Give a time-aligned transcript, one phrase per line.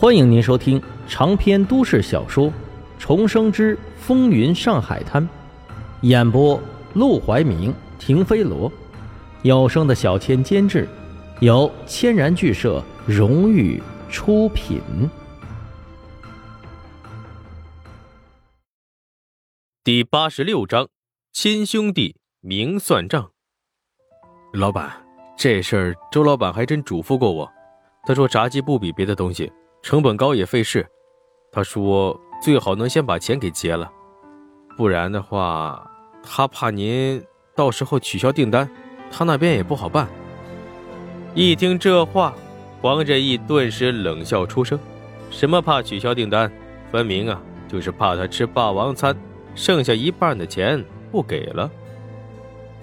[0.00, 2.46] 欢迎您收听长篇都市小说
[2.98, 5.22] 《重生之风云上海滩》，
[6.00, 6.58] 演播：
[6.94, 8.72] 陆怀明、停飞罗，
[9.42, 10.88] 有声的小千监制，
[11.40, 13.78] 由千然剧社荣誉
[14.08, 14.80] 出品。
[19.84, 20.88] 第八十六章：
[21.30, 23.32] 亲兄弟明算账。
[24.54, 24.90] 老板，
[25.36, 27.52] 这事儿周老板还真嘱咐过我，
[28.06, 29.52] 他说炸鸡不比别的东西。
[29.82, 30.86] 成本高也费事，
[31.50, 33.90] 他说最好能先把钱给结了，
[34.76, 35.90] 不然的话，
[36.22, 37.22] 他怕您
[37.54, 38.70] 到时候取消订单，
[39.10, 40.06] 他那边也不好办。
[41.34, 42.34] 一听这话，
[42.82, 44.78] 黄振义顿时冷笑出声
[45.30, 46.50] ：“什么怕取消订单？
[46.90, 49.16] 分明啊，就是怕他吃霸王餐，
[49.54, 51.70] 剩下一半的钱不给了。”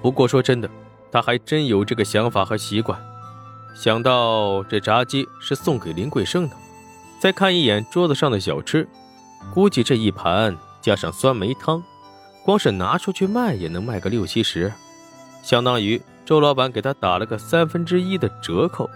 [0.00, 0.70] 不过说真的，
[1.10, 2.98] 他还真有这个想法和习惯。
[3.74, 6.56] 想到这炸鸡是送给林桂生的。
[7.20, 8.88] 再看一眼桌子上的小吃，
[9.52, 11.82] 估计这一盘加上酸梅汤，
[12.44, 14.72] 光是拿出去卖也能卖个六七十，
[15.42, 18.88] 相当于周老板给他打了个三分之一的折扣。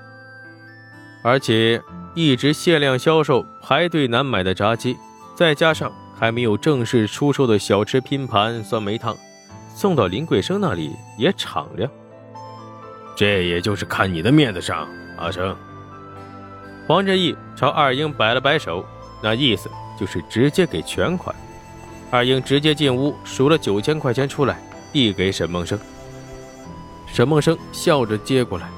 [1.25, 1.81] 而且
[2.15, 4.97] 一直限量销售、排队难买的炸鸡，
[5.37, 9.17] 再加上还没有正式出售的小吃拼盘酸梅汤，
[9.75, 11.91] 送到林桂生那里也敞亮。
[13.15, 15.57] 这也就是看你的面子上，阿生。
[16.87, 18.85] 黄振义朝二英摆了摆手，
[19.23, 21.35] 那意思就是直接给全款。
[22.11, 24.61] 二英直接进屋数了九千块钱出来，
[24.93, 25.79] 递给沈梦生。
[27.07, 28.69] 沈梦生笑着接过来：“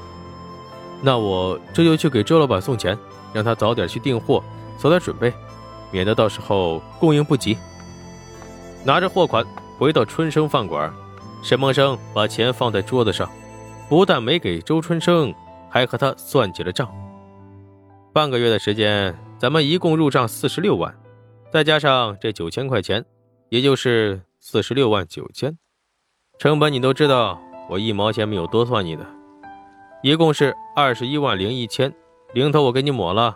[1.01, 2.97] 那我这就去给周老板送钱，
[3.33, 4.43] 让他早点去订货，
[4.77, 5.33] 早点准备，
[5.91, 7.57] 免得到时候供应不及。”
[8.85, 9.43] 拿着货款
[9.77, 10.93] 回到春生饭馆，
[11.41, 13.29] 沈梦生把钱放在桌子上，
[13.89, 15.33] 不但没给周春生，
[15.69, 16.87] 还和他算起了账。
[18.15, 20.97] 半个月的时间，咱们一共入账四十六万，
[21.51, 23.03] 再加上这九千块钱，
[23.49, 25.57] 也就是四十六万九千。
[26.39, 27.37] 成本你都知道，
[27.69, 29.05] 我一毛钱没有多算你的，
[30.01, 31.93] 一共是二十一万零一千。
[32.31, 33.35] 零头我给你抹了，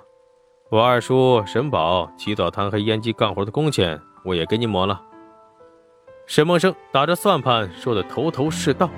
[0.71, 5.01] 我二叔沈宝起早贪黑烟机干活的工钱我也给你抹了。
[6.25, 8.89] 沈梦生打着算盘说的头头是道，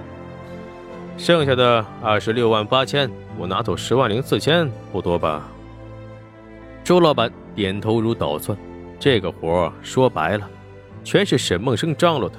[1.17, 5.49] 剩下的二十六万八千，我拿走十万零四千，不多吧？
[6.91, 8.57] 周老板点头如捣蒜，
[8.99, 10.45] 这个活说白了，
[11.05, 12.35] 全是沈梦生张罗的。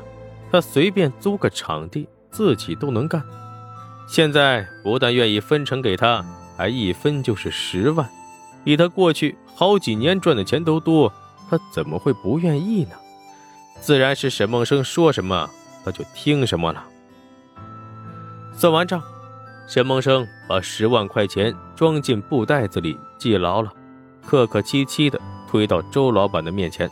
[0.51, 3.25] 他随便租个场地，自己都能干。
[4.07, 6.23] 现在不但愿意分成给他，
[6.55, 8.07] 还一分就是十万，
[8.63, 11.11] 比他过去好几年赚的钱都多，
[11.49, 12.91] 他怎么会不愿意呢？
[13.81, 15.49] 自然是沈梦生说什么，
[15.83, 16.85] 他就听什么了。
[18.53, 19.03] 算完账，
[19.67, 23.73] 沈梦生把十万块钱装进布袋子里，记牢了。
[24.25, 26.91] 客客气气的推到周老板的面前。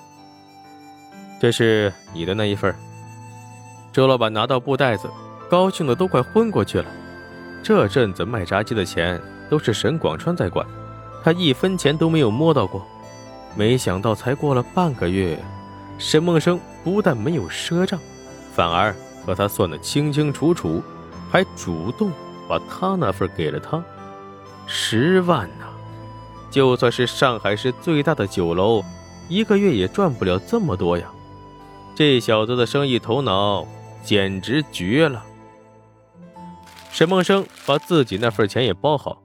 [1.40, 2.74] 这是你的那一份。
[3.92, 5.08] 周老板拿到布袋子，
[5.48, 6.86] 高兴的都快昏过去了。
[7.62, 10.66] 这阵子卖炸鸡的钱都是沈广川在管，
[11.24, 12.86] 他一分钱都没有摸到过。
[13.56, 15.38] 没想到才过了半个月，
[15.98, 17.98] 沈梦生不但没有赊账，
[18.54, 18.94] 反而
[19.26, 20.82] 和他算得清清楚楚，
[21.30, 22.12] 还主动
[22.48, 23.82] 把他那份给了他，
[24.66, 25.66] 十万呢。
[26.50, 28.82] 就算是上海市最大的酒楼，
[29.28, 31.10] 一个月也赚不了这么多呀！
[31.94, 33.66] 这小子的生意头脑
[34.02, 35.24] 简直绝了。
[36.90, 39.22] 沈梦生把自己那份钱也包好，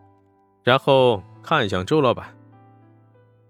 [0.63, 2.37] 然后看向周老板：“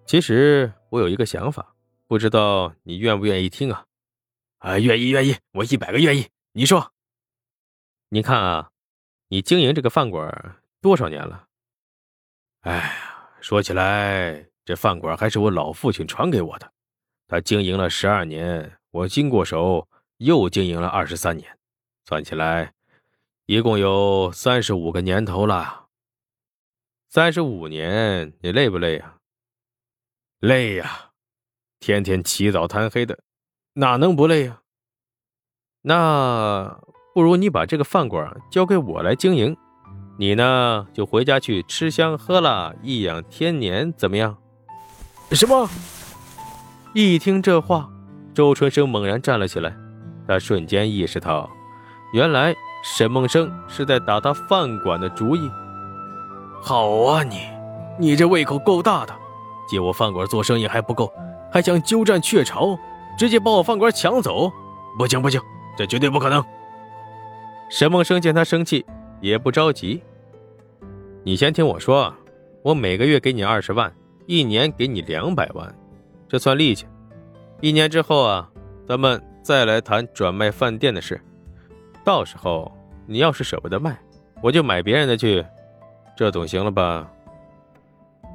[0.07, 1.73] 其实我有一个想法，
[2.07, 3.83] 不知道你愿不愿意听啊
[4.59, 6.91] ？”“啊，愿意，愿意，我一百个愿意。”你说，
[8.09, 8.69] 你看啊，
[9.27, 11.47] 你经营这个饭馆多少年了？
[12.61, 13.04] 哎！
[13.45, 16.71] 说起来，这饭馆还是我老父亲传给我的，
[17.27, 21.55] 他经营了十二年，我经过手又经营了二十三年，
[22.07, 22.73] 算起来，
[23.45, 25.85] 一共有三十五个年头了。
[27.07, 29.17] 三十五年，你累不累呀？
[30.39, 31.11] 累呀，
[31.79, 33.19] 天天起早贪黑的，
[33.73, 34.63] 哪能不累呀？
[35.81, 36.81] 那
[37.13, 39.55] 不如你把这个饭馆交给我来经营。
[40.17, 44.37] 你呢，就回家去吃香喝辣，颐养天年，怎么样？
[45.31, 45.67] 什么？
[46.93, 47.89] 一听这话，
[48.33, 49.75] 周春生猛然站了起来，
[50.25, 51.49] 他瞬间意识到，
[52.13, 55.51] 原来沈梦生是在打他饭馆的主意。
[56.61, 57.41] 好啊，你，
[57.99, 59.13] 你这胃口够大的，
[59.67, 61.11] 借我饭馆做生意还不够，
[61.51, 62.79] 还想鸠占鹊巢，
[63.17, 64.49] 直接把我饭馆抢走？
[64.97, 65.41] 不行不行，
[65.77, 66.41] 这绝对不可能！
[67.69, 68.85] 沈梦生见他生气。
[69.21, 70.01] 也不着急，
[71.23, 72.13] 你先听我说，
[72.61, 73.91] 我每个月给你二十万，
[74.25, 75.73] 一年给你两百万，
[76.27, 76.85] 这算利息。
[77.61, 78.51] 一年之后啊，
[78.87, 81.19] 咱们再来谈转卖饭店的事。
[82.03, 82.71] 到时候
[83.07, 83.97] 你要是舍不得卖，
[84.43, 85.43] 我就买别人的去，
[86.15, 87.09] 这总行了吧？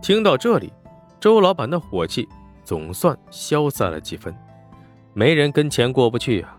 [0.03, 0.73] 听到这里，
[1.21, 2.27] 周老板的火气
[2.65, 4.35] 总算消散了几分。
[5.13, 6.57] 没人跟钱过不去啊！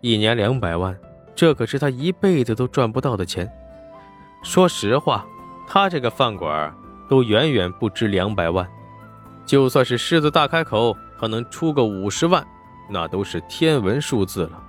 [0.00, 0.96] 一年两百万，
[1.34, 3.50] 这可是他一辈子都赚不到的钱。
[4.42, 5.24] 说实话，
[5.66, 6.74] 他这个饭馆
[7.08, 8.68] 都远远不值两百万。
[9.46, 12.46] 就算是狮子大开口，他能出个五十万，
[12.88, 14.62] 那都是天文数字了。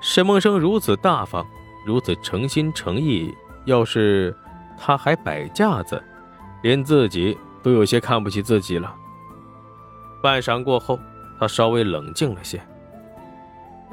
[0.00, 1.46] 沈梦生如此大方，
[1.86, 3.34] 如此诚心诚意，
[3.64, 4.36] 要是
[4.76, 6.02] 他还摆架子，
[6.62, 8.94] 连自己都有些看不起自己了。
[10.22, 10.98] 半晌过后。
[11.40, 12.60] 他稍微冷静了些，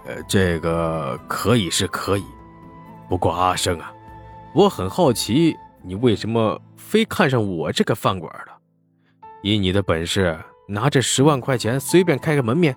[0.07, 2.25] 呃，这个可以是可以，
[3.07, 3.93] 不过阿生啊，
[4.55, 5.53] 我很好奇，
[5.83, 8.53] 你为什么非看上我这个饭馆了？
[9.43, 12.73] 以你的本事，拿着十万块钱随便开个门面，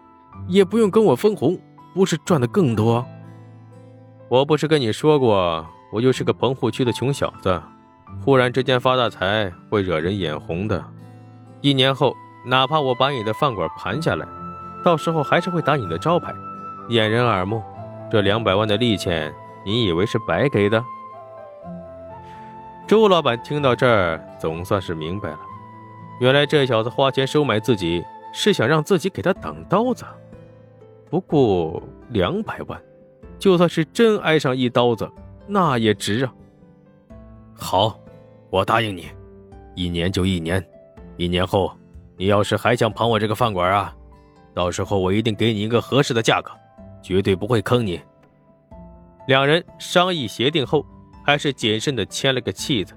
[0.48, 1.56] 也不用跟我分红，
[1.94, 3.06] 不是赚的更多？
[4.28, 7.62] 我不是跟你说过，我就是个棚户区的穷小子，
[8.24, 10.84] 忽然之间发大财会惹人眼红的。
[11.60, 12.12] 一年后，
[12.44, 14.26] 哪怕我把你的饭馆盘下来。
[14.84, 16.34] 到时候还是会打你的招牌，
[16.88, 17.62] 掩人耳目。
[18.10, 19.32] 这两百万的利钱，
[19.64, 20.84] 你以为是白给的？
[22.88, 25.40] 周老板听到这儿，总算是明白了，
[26.20, 28.02] 原来这小子花钱收买自己，
[28.32, 30.06] 是想让自己给他挡刀子。
[31.10, 32.80] 不过两百万，
[33.38, 35.06] 就算是真挨上一刀子，
[35.46, 36.32] 那也值啊。
[37.54, 38.00] 好，
[38.48, 39.10] 我答应你，
[39.74, 40.66] 一年就一年。
[41.18, 41.70] 一年后，
[42.16, 43.94] 你要是还想捧我这个饭馆啊？
[44.54, 46.50] 到时候我一定给你一个合适的价格，
[47.02, 48.00] 绝对不会坑你。
[49.26, 50.86] 两人商议协定后，
[51.28, 52.94] 还是谨慎的签了个契子，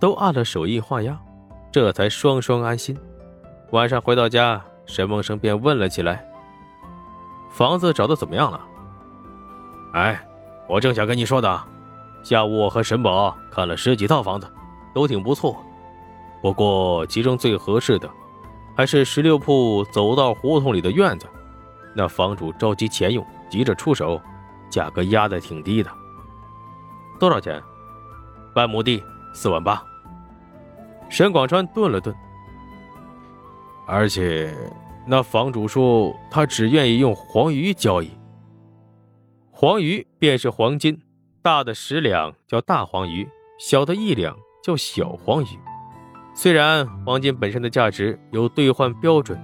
[0.00, 1.16] 都按了手印画押，
[1.70, 2.98] 这才双双安心。
[3.70, 6.28] 晚上回到家，沈梦生便问了起来
[7.54, 8.60] ：“房子找的怎么样了
[9.94, 10.20] ？”“哎，
[10.68, 11.64] 我正想跟你说的，
[12.24, 14.52] 下午我和沈宝看了十几套房子，
[14.92, 15.56] 都挺不错。
[16.42, 18.10] 不过其中最合适的……”
[18.76, 21.28] 还是十六铺走到胡同里的院子，
[21.94, 24.20] 那房主着急钱用，急着出手，
[24.68, 25.88] 价格压得挺低的。
[27.18, 27.62] 多少钱？
[28.54, 29.82] 半亩地四万八。
[31.08, 32.14] 沈广川顿了顿，
[33.86, 34.54] 而且
[35.06, 38.10] 那房主说他只愿意用黄鱼交易。
[39.50, 41.00] 黄鱼便是黄金，
[41.42, 43.28] 大的十两叫大黄鱼，
[43.58, 45.58] 小的一两叫小黄鱼。
[46.34, 49.36] 虽然黄金本身的价值有兑换标准，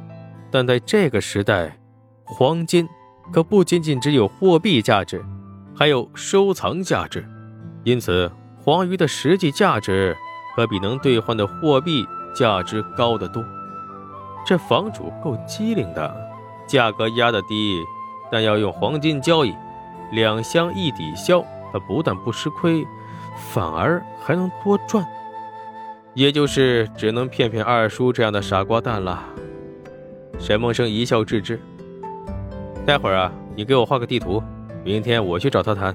[0.50, 1.76] 但在这个时代，
[2.24, 2.88] 黄金
[3.32, 5.24] 可不仅仅只有货币价值，
[5.74, 7.28] 还有收藏价值。
[7.84, 10.16] 因此，黄鱼的实际价值
[10.56, 13.44] 可比能兑换的货币价值高得多。
[14.46, 16.16] 这房主够机灵的，
[16.66, 17.78] 价格压得低，
[18.32, 19.54] 但要用黄金交易，
[20.12, 22.86] 两相一抵消，他不但不吃亏，
[23.52, 25.06] 反而还能多赚。
[26.14, 29.22] 也就是只能骗骗二叔这样的傻瓜蛋了。
[30.38, 31.60] 沈梦生一笑置之。
[32.86, 34.42] 待会儿啊，你给我画个地图，
[34.84, 35.94] 明天我去找他谈。